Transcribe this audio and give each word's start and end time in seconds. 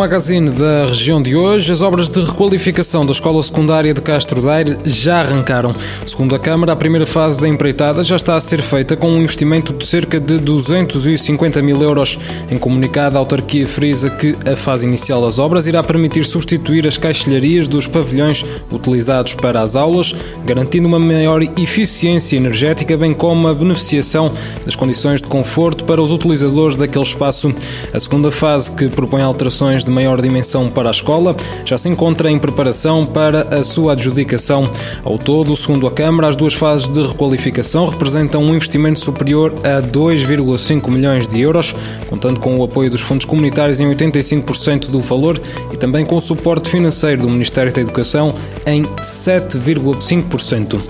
Magazine 0.00 0.48
da 0.48 0.86
região 0.86 1.20
de 1.20 1.36
hoje, 1.36 1.70
as 1.70 1.82
obras 1.82 2.08
de 2.08 2.22
requalificação 2.22 3.04
da 3.04 3.12
Escola 3.12 3.42
Secundária 3.42 3.92
de 3.92 4.00
Castro 4.00 4.40
Daire 4.40 4.78
já 4.86 5.20
arrancaram. 5.20 5.74
Segundo 6.06 6.34
a 6.34 6.38
Câmara, 6.38 6.72
a 6.72 6.76
primeira 6.76 7.04
fase 7.04 7.38
da 7.38 7.46
empreitada 7.46 8.02
já 8.02 8.16
está 8.16 8.34
a 8.34 8.40
ser 8.40 8.62
feita 8.62 8.96
com 8.96 9.10
um 9.10 9.20
investimento 9.20 9.74
de 9.74 9.84
cerca 9.84 10.18
de 10.18 10.38
250 10.38 11.60
mil 11.60 11.82
euros. 11.82 12.18
Em 12.50 12.56
comunicado, 12.56 13.16
a 13.16 13.18
autarquia 13.18 13.66
frisa 13.66 14.08
que 14.08 14.34
a 14.50 14.56
fase 14.56 14.86
inicial 14.86 15.20
das 15.20 15.38
obras 15.38 15.66
irá 15.66 15.82
permitir 15.82 16.24
substituir 16.24 16.86
as 16.88 16.96
caixilharias 16.96 17.68
dos 17.68 17.86
pavilhões 17.86 18.42
utilizados 18.72 19.34
para 19.34 19.60
as 19.60 19.76
aulas, 19.76 20.14
garantindo 20.46 20.88
uma 20.88 20.98
maior 20.98 21.42
eficiência 21.42 22.38
energética, 22.38 22.96
bem 22.96 23.12
como 23.12 23.48
a 23.48 23.54
beneficiação 23.54 24.32
das 24.64 24.74
condições 24.74 25.20
de 25.20 25.28
conforto 25.28 25.84
para 25.84 26.00
os 26.00 26.10
utilizadores 26.10 26.74
daquele 26.74 27.04
espaço. 27.04 27.54
A 27.92 28.00
segunda 28.00 28.30
fase, 28.30 28.70
que 28.70 28.88
propõe 28.88 29.20
alterações 29.20 29.84
de 29.84 29.89
maior 29.90 30.20
dimensão 30.20 30.70
para 30.70 30.88
a 30.88 30.90
escola, 30.90 31.36
já 31.64 31.76
se 31.76 31.88
encontra 31.88 32.30
em 32.30 32.38
preparação 32.38 33.04
para 33.04 33.42
a 33.56 33.62
sua 33.62 33.92
adjudicação. 33.92 34.68
Ao 35.04 35.18
todo, 35.18 35.54
segundo 35.56 35.86
a 35.86 35.90
Câmara, 35.90 36.28
as 36.28 36.36
duas 36.36 36.54
fases 36.54 36.88
de 36.88 37.02
requalificação 37.02 37.86
representam 37.86 38.42
um 38.42 38.54
investimento 38.54 39.00
superior 39.00 39.52
a 39.64 39.82
2,5 39.82 40.90
milhões 40.90 41.28
de 41.28 41.40
euros, 41.40 41.74
contando 42.08 42.40
com 42.40 42.58
o 42.58 42.64
apoio 42.64 42.90
dos 42.90 43.00
fundos 43.00 43.26
comunitários 43.26 43.80
em 43.80 43.90
85% 43.90 44.88
do 44.88 45.00
valor 45.00 45.40
e 45.72 45.76
também 45.76 46.04
com 46.04 46.16
o 46.16 46.20
suporte 46.20 46.70
financeiro 46.70 47.22
do 47.22 47.30
Ministério 47.30 47.72
da 47.72 47.80
Educação 47.80 48.34
em 48.66 48.84
7,5%. 48.84 50.80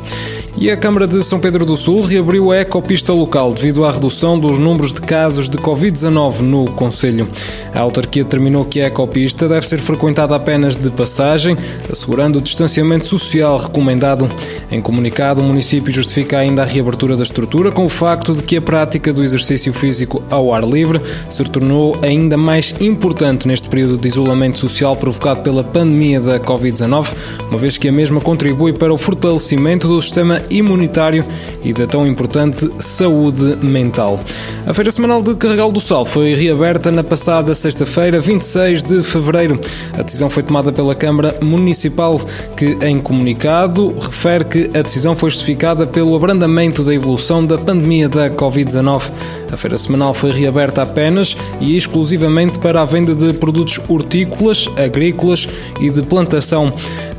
E 0.57 0.71
a 0.71 0.77
Câmara 0.77 1.07
de 1.07 1.23
São 1.25 1.41
Pedro 1.41 1.65
do 1.65 1.77
Sul 1.77 2.03
reabriu 2.03 2.51
a 2.51 2.59
ecopista 2.59 3.13
local 3.13 3.55
devido 3.55 3.85
à 3.85 3.93
redução 3.93 4.39
dos 4.39 4.59
números 4.59 4.93
de 4.93 5.01
casos 5.01 5.49
de 5.49 5.57
Covid-19 5.57 6.41
no 6.41 6.67
Conselho. 6.73 7.29
A 7.75 7.81
autarquia 7.81 8.25
determinou 8.25 8.65
que 8.65 8.80
a 8.81 8.87
ecopista 8.87 9.49
deve 9.49 9.67
ser 9.67 9.79
frequentada 9.79 10.35
apenas 10.35 10.77
de 10.77 10.91
passagem, 10.91 11.57
assegurando 11.91 12.39
o 12.39 12.43
distanciamento 12.43 13.07
social 13.07 13.59
recomendado. 13.59 14.29
Em 14.71 14.81
comunicado, 14.81 15.41
o 15.41 15.45
município 15.45 15.93
justifica 15.93 16.39
ainda 16.39 16.63
a 16.63 16.65
reabertura 16.65 17.17
da 17.17 17.23
estrutura 17.23 17.73
com 17.73 17.85
o 17.85 17.89
facto 17.89 18.35
de 18.35 18.43
que 18.43 18.57
a 18.57 18.63
prática 18.63 19.13
do 19.13 19.25
exercício 19.25 19.73
físico 19.73 20.23
ao 20.31 20.55
ar 20.55 20.65
livre 20.65 21.01
se 21.29 21.43
tornou 21.45 21.99
ainda 22.03 22.37
mais 22.37 22.75
importante 22.81 23.49
neste 23.49 23.69
período 23.69 23.99
de 23.99 24.09
isolamento 24.09 24.59
social 24.59 24.95
provocado 24.95 25.43
pela 25.43 25.65
pandemia 25.65 26.21
da 26.21 26.39
Covid-19, 26.39 27.09
uma 27.49 27.59
vez 27.59 27.77
que 27.77 27.89
a 27.89 27.93
mesma 27.93 28.21
contribui 28.21 28.73
para 28.73 28.93
o 28.93 28.99
fortalecimento 28.99 29.89
do 29.89 30.01
sistema 30.01 30.43
imunitário 30.51 31.25
e 31.65 31.73
da 31.73 31.87
tão 31.87 32.07
importante 32.07 32.71
saúde 32.79 33.57
mental. 33.63 34.21
A 34.67 34.75
Feira 34.75 34.91
Semanal 34.91 35.23
de 35.23 35.35
Carregal 35.35 35.73
do 35.73 35.81
Sal 35.81 36.05
foi 36.07 36.35
reaberta 36.35 36.91
na 36.93 37.03
passada 37.03 37.55
sexta-feira, 37.55 38.21
26 38.21 38.70
de 38.79 39.03
fevereiro. 39.03 39.61
A 39.99 40.03
decisão 40.03 40.31
foi 40.31 40.43
tomada 40.43 40.73
pela 40.73 40.95
Câmara 40.95 41.37
Municipal, 41.43 42.21
que, 42.57 42.79
em 42.81 43.01
comunicado, 43.01 43.95
refere 44.01 44.45
que 44.45 44.71
a 44.79 44.83
decisão 44.83 45.17
foi 45.17 45.31
justificada 45.31 45.87
pelo 45.87 46.15
abrandamento 46.15 46.83
da 46.83 46.95
evolução 46.95 47.45
da 47.45 47.59
pandemia 47.59 48.09
da 48.09 48.31
Covid-19. 48.31 49.11
A 49.53 49.57
feira 49.57 49.77
semanal 49.77 50.15
foi 50.15 50.31
reaberta 50.31 50.83
apenas 50.83 51.37
e 51.61 51.77
exclusivamente 51.77 52.59
para 52.59 52.81
a 52.81 52.85
venda 52.85 53.15
de 53.15 53.33
produtos 53.35 53.81
hortícolas, 53.89 54.69
agrícolas 54.77 55.49
e 55.81 55.91
de 55.91 56.03
plantação. 56.03 56.73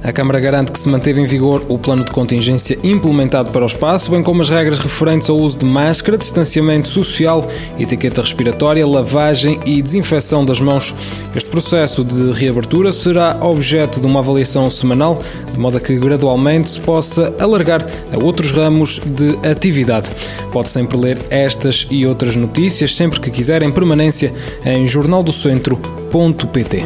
A 0.03 0.11
Câmara 0.11 0.39
garante 0.39 0.71
que 0.71 0.79
se 0.79 0.89
manteve 0.89 1.21
em 1.21 1.25
vigor 1.25 1.63
o 1.67 1.77
plano 1.77 2.03
de 2.03 2.11
contingência 2.11 2.77
implementado 2.83 3.51
para 3.51 3.63
o 3.63 3.67
espaço, 3.67 4.09
bem 4.09 4.23
como 4.23 4.41
as 4.41 4.49
regras 4.49 4.79
referentes 4.79 5.29
ao 5.29 5.37
uso 5.37 5.59
de 5.59 5.65
máscara, 5.65 6.17
distanciamento 6.17 6.87
social, 6.87 7.47
etiqueta 7.77 8.21
respiratória, 8.21 8.87
lavagem 8.87 9.59
e 9.65 9.81
desinfecção 9.81 10.43
das 10.43 10.59
mãos. 10.59 10.95
Este 11.41 11.49
processo 11.49 12.03
de 12.03 12.33
reabertura 12.33 12.91
será 12.91 13.35
objeto 13.41 13.99
de 13.99 14.05
uma 14.05 14.19
avaliação 14.19 14.69
semanal, 14.69 15.19
de 15.51 15.57
modo 15.57 15.77
a 15.77 15.79
que 15.79 15.97
gradualmente 15.97 16.69
se 16.69 16.79
possa 16.79 17.33
alargar 17.39 17.83
a 18.13 18.23
outros 18.23 18.51
ramos 18.51 19.01
de 19.03 19.39
atividade. 19.49 20.07
Pode 20.53 20.69
sempre 20.69 20.95
ler 20.95 21.17
estas 21.31 21.87
e 21.89 22.05
outras 22.05 22.35
notícias 22.35 22.95
sempre 22.95 23.19
que 23.19 23.31
quiser 23.31 23.63
em 23.63 23.71
permanência 23.71 24.31
em 24.63 24.85
jornaldocentro.pt. 24.85 26.83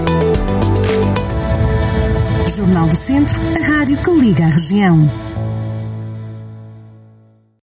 Jornal 2.47 2.88
do 2.88 2.95
Centro, 2.95 3.38
a 3.41 3.67
rádio 3.67 3.97
que 3.97 4.09
liga 4.09 4.45
a 4.45 4.49
região. 4.49 5.11